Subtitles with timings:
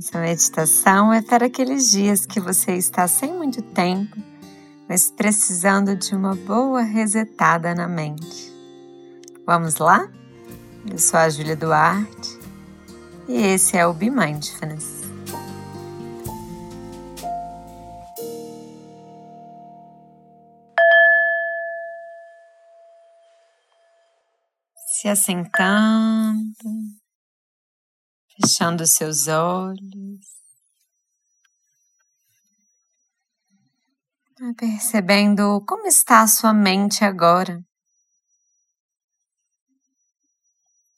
[0.00, 4.16] Essa meditação é para aqueles dias que você está sem muito tempo,
[4.88, 8.50] mas precisando de uma boa resetada na mente.
[9.44, 10.10] Vamos lá?
[10.90, 12.38] Eu sou a Júlia Duarte
[13.28, 15.02] e esse é o Be Mindfulness.
[24.86, 26.54] Se assentando,
[28.40, 30.20] fechando seus olhos,
[34.56, 37.62] percebendo como está a sua mente agora.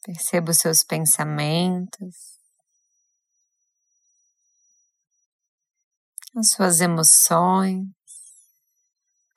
[0.05, 2.39] Perceba os seus pensamentos,
[6.37, 7.87] as suas emoções,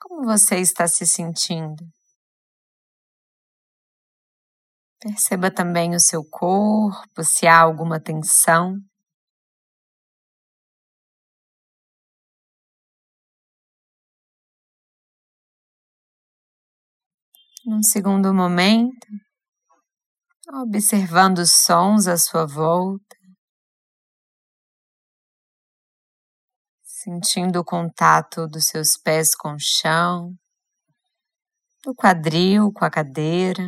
[0.00, 1.95] como você está se sentindo.
[5.00, 8.78] Perceba também o seu corpo, se há alguma tensão.
[17.66, 19.06] Num segundo momento,
[20.62, 23.16] observando os sons à sua volta,
[26.82, 30.34] sentindo o contato dos seus pés com o chão,
[31.84, 33.62] do quadril com a cadeira.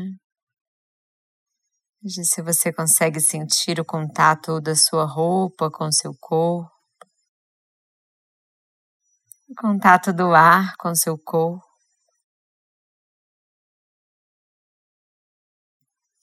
[2.02, 6.70] Veja se você consegue sentir o contato da sua roupa com seu corpo,
[9.46, 11.62] o contato do ar com seu corpo.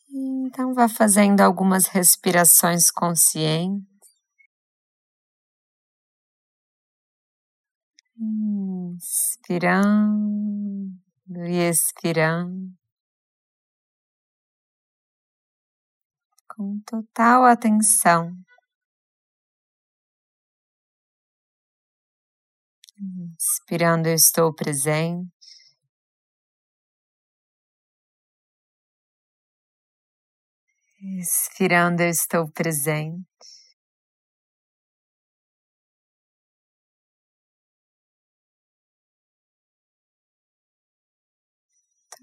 [0.10, 3.86] Então, vá fazendo algumas respirações conscientes.
[8.96, 9.86] Inspirando
[11.30, 12.74] e expirando.
[16.56, 18.34] Com total atenção.
[22.98, 25.30] Inspirando, eu estou presente.
[31.22, 33.26] Expirando, eu estou presente.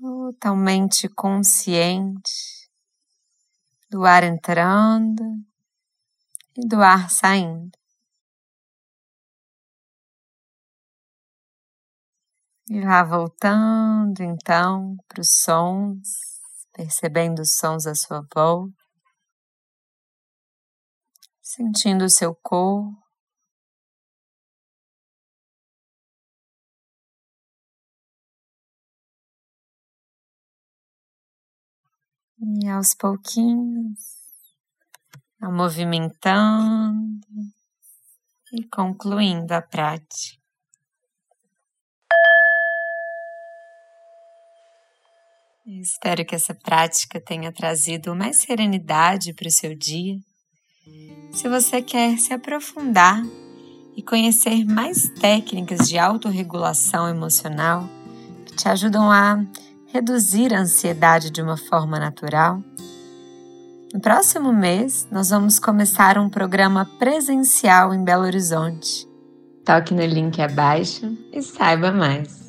[0.01, 2.62] Totalmente consciente
[3.93, 5.23] do ar entrando
[6.57, 7.71] e do ar saindo.
[12.71, 16.09] E vá voltando então para os sons
[16.73, 18.73] percebendo os sons à sua volta,
[21.43, 23.02] sentindo o seu corpo.
[32.45, 34.01] E aos pouquinhos,
[35.41, 37.21] movimentando
[38.53, 40.43] e concluindo a prática.
[45.65, 50.19] Espero que essa prática tenha trazido mais serenidade para o seu dia.
[51.33, 53.23] Se você quer se aprofundar
[53.97, 57.89] e conhecer mais técnicas de autorregulação emocional
[58.47, 59.37] que te ajudam a
[59.93, 62.63] reduzir a ansiedade de uma forma natural,
[63.93, 69.07] no próximo mês nós vamos começar um programa presencial em Belo Horizonte.
[69.65, 72.42] Toque no link abaixo e saiba mais.